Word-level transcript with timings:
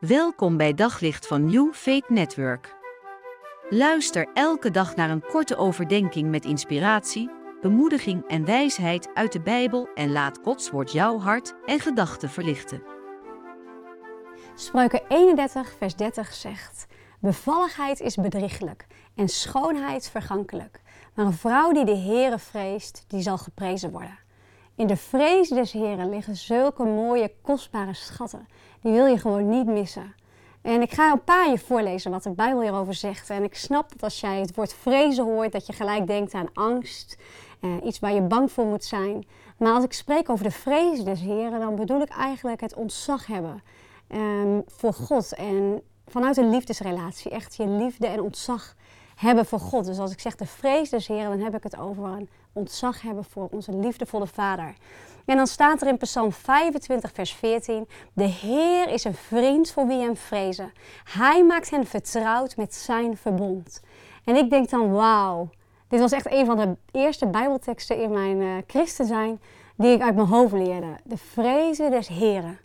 Welkom 0.00 0.56
bij 0.56 0.74
Daglicht 0.74 1.26
van 1.26 1.44
New 1.44 1.72
Faith 1.74 2.08
Network. 2.08 2.76
Luister 3.68 4.28
elke 4.34 4.70
dag 4.70 4.96
naar 4.96 5.10
een 5.10 5.26
korte 5.26 5.56
overdenking 5.56 6.30
met 6.30 6.44
inspiratie, 6.44 7.30
bemoediging 7.60 8.28
en 8.28 8.44
wijsheid 8.44 9.08
uit 9.14 9.32
de 9.32 9.40
Bijbel 9.40 9.88
en 9.94 10.12
laat 10.12 10.38
Gods 10.42 10.70
woord 10.70 10.92
jouw 10.92 11.18
hart 11.18 11.54
en 11.66 11.80
gedachten 11.80 12.30
verlichten. 12.30 12.82
Spreuken 14.54 15.02
31, 15.08 15.74
vers 15.78 15.94
30 15.94 16.32
zegt: 16.32 16.86
Bevalligheid 17.18 18.00
is 18.00 18.16
bedrieglijk 18.16 18.86
en 19.14 19.28
schoonheid 19.28 20.10
vergankelijk. 20.10 20.80
Maar 21.14 21.26
een 21.26 21.32
vrouw 21.32 21.72
die 21.72 21.84
de 21.84 21.96
Heere 21.96 22.38
vreest, 22.38 23.04
die 23.08 23.22
zal 23.22 23.38
geprezen 23.38 23.90
worden. 23.90 24.18
In 24.80 24.86
de 24.86 24.96
vrees 24.96 25.48
des 25.48 25.72
Heren 25.72 26.08
liggen 26.08 26.36
zulke 26.36 26.84
mooie, 26.84 27.32
kostbare 27.42 27.94
schatten. 27.94 28.48
Die 28.82 28.92
wil 28.92 29.06
je 29.06 29.18
gewoon 29.18 29.48
niet 29.48 29.66
missen. 29.66 30.14
En 30.62 30.82
ik 30.82 30.92
ga 30.92 31.12
een 31.12 31.24
paar 31.24 31.50
je 31.50 31.58
voorlezen 31.58 32.10
wat 32.10 32.22
de 32.22 32.30
Bijbel 32.30 32.60
hierover 32.60 32.94
zegt. 32.94 33.30
En 33.30 33.42
ik 33.42 33.54
snap 33.54 33.92
dat 33.92 34.02
als 34.02 34.20
jij 34.20 34.40
het 34.40 34.54
woord 34.54 34.74
vrezen 34.74 35.24
hoort, 35.24 35.52
dat 35.52 35.66
je 35.66 35.72
gelijk 35.72 36.06
denkt 36.06 36.34
aan 36.34 36.48
angst. 36.54 37.16
Eh, 37.60 37.70
iets 37.84 37.98
waar 37.98 38.12
je 38.12 38.20
bang 38.20 38.52
voor 38.52 38.66
moet 38.66 38.84
zijn. 38.84 39.26
Maar 39.56 39.72
als 39.72 39.84
ik 39.84 39.92
spreek 39.92 40.28
over 40.28 40.44
de 40.44 40.50
vrees 40.50 41.04
des 41.04 41.20
Heren, 41.20 41.60
dan 41.60 41.74
bedoel 41.74 42.00
ik 42.00 42.10
eigenlijk 42.10 42.60
het 42.60 42.74
ontzag 42.74 43.26
hebben 43.26 43.62
um, 44.08 44.62
voor 44.66 44.92
God. 44.92 45.34
En 45.34 45.82
vanuit 46.06 46.36
een 46.36 46.50
liefdesrelatie. 46.50 47.30
Echt 47.30 47.56
je 47.56 47.66
liefde 47.66 48.06
en 48.06 48.20
ontzag 48.20 48.74
hebben 49.20 49.46
voor 49.46 49.60
God. 49.60 49.84
Dus 49.84 49.98
als 49.98 50.12
ik 50.12 50.20
zeg 50.20 50.34
de 50.34 50.46
vrees 50.46 50.90
des 50.90 51.06
Heren, 51.06 51.30
dan 51.30 51.40
heb 51.40 51.54
ik 51.54 51.62
het 51.62 51.78
over 51.78 52.04
een 52.04 52.28
ontzag 52.52 53.02
hebben 53.02 53.24
voor 53.24 53.48
onze 53.50 53.72
liefdevolle 53.72 54.26
Vader. 54.26 54.74
En 55.24 55.36
dan 55.36 55.46
staat 55.46 55.82
er 55.82 55.88
in 55.88 55.96
Psalm 55.96 56.32
25, 56.32 57.10
vers 57.12 57.32
14: 57.32 57.88
De 58.12 58.24
Heer 58.24 58.88
is 58.88 59.04
een 59.04 59.14
vriend 59.14 59.70
voor 59.70 59.86
wie 59.86 60.00
hem 60.00 60.16
vrezen. 60.16 60.72
Hij 61.04 61.44
maakt 61.44 61.70
hen 61.70 61.86
vertrouwd 61.86 62.56
met 62.56 62.74
zijn 62.74 63.16
verbond. 63.16 63.80
En 64.24 64.36
ik 64.36 64.50
denk 64.50 64.70
dan, 64.70 64.92
wauw, 64.92 65.48
dit 65.88 66.00
was 66.00 66.12
echt 66.12 66.30
een 66.30 66.46
van 66.46 66.56
de 66.56 66.76
eerste 66.90 67.26
Bijbelteksten 67.26 68.02
in 68.02 68.12
mijn 68.12 68.40
uh, 68.40 68.56
christen 68.66 69.06
zijn 69.06 69.40
die 69.76 69.92
ik 69.92 70.02
uit 70.02 70.14
mijn 70.14 70.26
hoofd 70.26 70.52
leerde. 70.52 70.96
De 71.04 71.16
vrezen 71.16 71.90
des 71.90 72.08
Heren. 72.08 72.58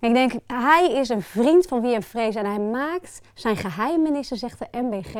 Ik 0.00 0.14
denk, 0.14 0.32
hij 0.46 0.92
is 0.92 1.08
een 1.08 1.22
vriend 1.22 1.66
van 1.66 1.80
wie 1.80 1.92
hem 1.92 2.02
vreest 2.02 2.36
en 2.36 2.46
hij 2.46 2.58
maakt 2.58 3.20
zijn 3.34 3.56
geheimenissen, 3.56 4.36
zegt 4.36 4.58
de 4.58 4.78
MBG. 4.80 5.14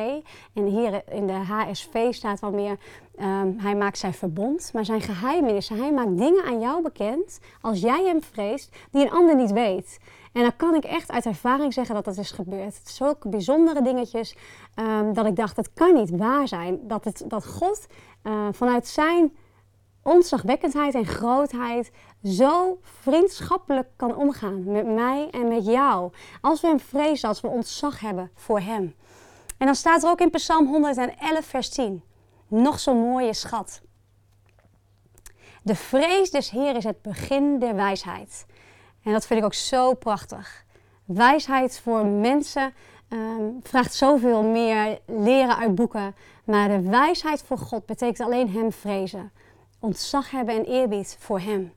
En 0.53 0.65
hier 0.65 1.01
in 1.09 1.27
de 1.27 1.33
HSV 1.33 2.13
staat 2.13 2.39
wel 2.39 2.51
meer, 2.51 2.77
um, 3.19 3.55
hij 3.59 3.75
maakt 3.75 3.97
zijn 3.97 4.13
verbond, 4.13 4.69
maar 4.73 4.85
zijn 4.85 5.01
geheimenissen. 5.01 5.77
Hij 5.77 5.91
maakt 5.91 6.17
dingen 6.17 6.43
aan 6.45 6.59
jou 6.59 6.81
bekend, 6.81 7.39
als 7.61 7.79
jij 7.79 8.03
hem 8.05 8.23
vreest, 8.23 8.75
die 8.91 9.01
een 9.01 9.11
ander 9.11 9.35
niet 9.35 9.51
weet. 9.51 9.99
En 10.33 10.41
dan 10.41 10.55
kan 10.55 10.75
ik 10.75 10.83
echt 10.83 11.11
uit 11.11 11.25
ervaring 11.25 11.73
zeggen 11.73 11.95
dat 11.95 12.05
dat 12.05 12.17
is 12.17 12.31
gebeurd. 12.31 12.79
Zulke 12.83 13.29
bijzondere 13.29 13.81
dingetjes 13.81 14.35
um, 14.75 15.13
dat 15.13 15.25
ik 15.25 15.35
dacht, 15.35 15.57
het 15.57 15.73
kan 15.73 15.93
niet 15.93 16.09
waar 16.09 16.47
zijn. 16.47 16.79
Dat, 16.81 17.05
het, 17.05 17.23
dat 17.27 17.45
God 17.45 17.87
uh, 18.23 18.47
vanuit 18.51 18.87
zijn 18.87 19.31
ontzagwekkendheid 20.07 20.93
en 20.93 21.05
grootheid 21.05 21.91
zo 22.23 22.79
vriendschappelijk 22.81 23.87
kan 23.95 24.15
omgaan 24.15 24.63
met 24.63 24.85
mij 24.85 25.27
en 25.31 25.47
met 25.47 25.65
jou. 25.65 26.11
Als 26.41 26.61
we 26.61 26.67
hem 26.67 26.79
vrezen, 26.79 27.29
als 27.29 27.41
we 27.41 27.47
ontzag 27.47 27.99
hebben 27.99 28.31
voor 28.35 28.59
hem. 28.59 28.95
En 29.57 29.65
dan 29.65 29.75
staat 29.75 30.03
er 30.03 30.09
ook 30.09 30.19
in 30.19 30.29
Psalm 30.29 30.67
111, 30.67 31.45
vers 31.45 31.69
10. 31.69 32.03
Nog 32.47 32.79
zo'n 32.79 32.97
mooie 32.97 33.33
schat. 33.33 33.81
De 35.63 35.75
vrees 35.75 36.31
des 36.31 36.49
Heer 36.49 36.75
is 36.75 36.83
het 36.83 37.01
begin 37.01 37.59
der 37.59 37.75
wijsheid. 37.75 38.45
En 39.03 39.11
dat 39.11 39.25
vind 39.25 39.39
ik 39.39 39.45
ook 39.45 39.53
zo 39.53 39.93
prachtig. 39.93 40.65
Wijsheid 41.05 41.79
voor 41.79 42.05
mensen 42.05 42.73
um, 43.09 43.59
vraagt 43.63 43.93
zoveel 43.93 44.43
meer 44.43 44.99
leren 45.05 45.57
uit 45.57 45.75
boeken. 45.75 46.15
Maar 46.43 46.67
de 46.67 46.81
wijsheid 46.81 47.43
voor 47.43 47.57
God 47.57 47.85
betekent 47.85 48.27
alleen 48.27 48.49
Hem 48.49 48.71
vrezen 48.71 49.31
ontzag 49.79 50.31
hebben 50.31 50.55
en 50.55 50.65
eerbied 50.65 51.17
voor 51.19 51.39
Hem. 51.39 51.73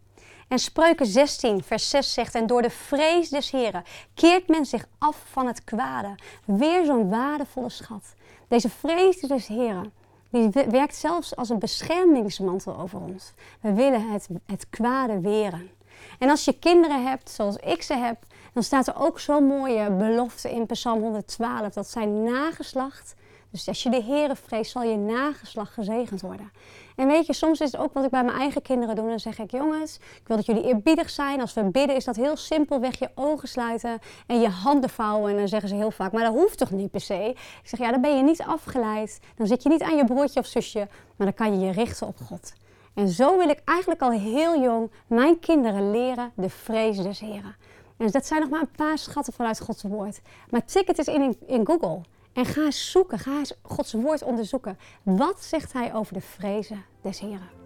En 0.49 0.59
Spreuken 0.59 1.07
16, 1.07 1.63
vers 1.63 1.91
6 1.91 2.13
zegt: 2.13 2.35
En 2.35 2.47
door 2.47 2.63
de 2.63 2.71
vrees 2.71 3.29
des 3.29 3.51
Heren 3.51 3.85
keert 4.15 4.49
men 4.49 4.67
zich 4.67 4.87
af 4.99 5.23
van 5.31 5.47
het 5.47 5.65
kwade. 5.65 6.15
Weer 6.45 6.85
zo'n 6.85 7.09
waardevolle 7.09 7.69
schat. 7.69 8.15
Deze 8.49 8.69
vrees 8.69 9.21
des 9.21 9.47
Heren, 9.47 9.93
die 10.31 10.49
werkt 10.71 10.97
zelfs 10.97 11.37
als 11.37 11.49
een 11.49 11.59
beschermingsmantel 11.59 12.79
over 12.79 13.01
ons. 13.01 13.33
We 13.61 13.73
willen 13.73 14.11
het, 14.11 14.29
het 14.47 14.67
kwade 14.71 15.21
weren. 15.21 15.71
En 16.19 16.31
als 16.31 16.45
je 16.45 16.59
kinderen 16.59 17.07
hebt, 17.07 17.31
zoals 17.31 17.57
ik 17.57 17.83
ze 17.83 17.95
heb, 17.95 18.17
dan 18.53 18.63
staat 18.63 18.87
er 18.87 18.97
ook 18.97 19.21
zo'n 19.21 19.47
mooie 19.47 19.91
belofte 19.91 20.51
in 20.51 20.67
Psalm 20.67 21.01
112 21.01 21.73
dat 21.73 21.89
zijn 21.89 22.23
nageslacht 22.23 23.15
dus 23.51 23.69
als 23.69 23.83
je 23.83 23.91
de 23.91 24.03
Heeren 24.03 24.37
vreest, 24.37 24.71
zal 24.71 24.83
je 24.83 24.97
nageslag 24.97 25.75
gezegend 25.75 26.21
worden. 26.21 26.53
En 26.97 27.07
weet 27.07 27.27
je, 27.27 27.33
soms 27.33 27.61
is 27.61 27.73
het 27.73 27.81
ook 27.81 27.93
wat 27.93 28.05
ik 28.05 28.11
bij 28.11 28.25
mijn 28.25 28.39
eigen 28.39 28.63
kinderen 28.63 28.97
doe. 28.97 29.09
Dan 29.09 29.21
zeg 29.21 29.39
ik, 29.39 29.51
jongens, 29.51 29.97
ik 29.97 30.27
wil 30.27 30.37
dat 30.37 30.47
jullie 30.47 30.65
eerbiedig 30.65 31.11
zijn. 31.11 31.41
Als 31.41 31.55
we 31.55 31.63
bidden 31.63 31.97
is 31.97 32.05
dat 32.05 32.17
heel 32.17 32.37
simpelweg 32.37 32.99
je 32.99 33.11
ogen 33.15 33.49
sluiten 33.49 33.99
en 34.27 34.41
je 34.41 34.49
handen 34.49 34.91
vouwen. 34.91 35.31
En 35.31 35.37
dan 35.37 35.49
zeggen 35.49 35.69
ze 35.69 35.75
heel 35.75 35.91
vaak, 35.91 36.13
maar 36.13 36.25
dat 36.25 36.35
hoeft 36.35 36.59
toch 36.59 36.71
niet 36.71 36.91
per 36.91 37.01
se? 37.01 37.29
Ik 37.63 37.69
zeg, 37.69 37.81
ja, 37.81 37.91
dan 37.91 38.01
ben 38.01 38.17
je 38.17 38.23
niet 38.23 38.43
afgeleid. 38.43 39.21
Dan 39.37 39.47
zit 39.47 39.63
je 39.63 39.69
niet 39.69 39.83
aan 39.83 39.97
je 39.97 40.05
broertje 40.05 40.41
of 40.41 40.47
zusje, 40.47 40.89
maar 41.17 41.27
dan 41.27 41.35
kan 41.35 41.61
je 41.61 41.67
je 41.67 41.73
richten 41.73 42.07
op 42.07 42.17
God. 42.27 42.53
En 42.95 43.09
zo 43.09 43.39
wil 43.39 43.49
ik 43.49 43.61
eigenlijk 43.65 44.03
al 44.03 44.11
heel 44.11 44.61
jong 44.61 44.91
mijn 45.07 45.39
kinderen 45.39 45.91
leren 45.91 46.33
de 46.35 46.51
vrees 46.51 46.97
des 46.97 47.21
Heren. 47.21 47.57
En 47.97 48.11
dat 48.11 48.27
zijn 48.27 48.41
nog 48.41 48.51
maar 48.51 48.61
een 48.61 48.77
paar 48.77 48.99
schatten 48.99 49.33
vanuit 49.33 49.61
Gods 49.61 49.83
woord. 49.83 50.21
Maar 50.51 50.65
tik 50.65 50.87
het 50.87 50.99
eens 50.99 51.09
in, 51.09 51.37
in 51.47 51.67
Google. 51.67 52.01
En 52.33 52.45
ga 52.45 52.71
zoeken, 52.71 53.19
ga 53.19 53.43
Gods 53.63 53.93
woord 53.93 54.23
onderzoeken. 54.23 54.79
Wat 55.03 55.45
zegt 55.45 55.73
hij 55.73 55.95
over 55.95 56.15
de 56.15 56.21
vrezen 56.21 56.85
des 57.03 57.21
Heren? 57.21 57.59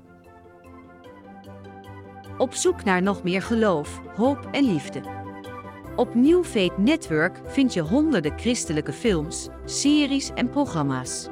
Op 2.39 2.55
zoek 2.55 2.85
naar 2.85 3.03
nog 3.03 3.23
meer 3.23 3.43
geloof, 3.43 4.01
hoop 4.17 4.49
en 4.53 4.65
liefde. 4.65 5.03
Op 5.97 6.15
New 6.15 6.45
Faith 6.45 6.79
Network 6.79 7.41
vind 7.47 7.73
je 7.73 7.81
honderden 7.81 8.39
christelijke 8.39 8.93
films, 8.93 9.49
series 9.65 10.31
en 10.35 10.51
programma's. 10.51 11.29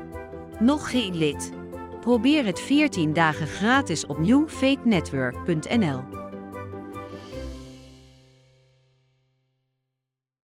Nog 0.58 0.90
geen 0.90 1.16
lid? 1.16 1.52
Probeer 2.00 2.44
het 2.44 2.60
14 2.60 3.12
dagen 3.12 3.46
gratis 3.46 4.06
op 4.06 4.18
newfaithnetwork.nl. 4.18 6.21